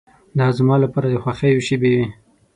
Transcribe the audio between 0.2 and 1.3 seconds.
دا زما لپاره د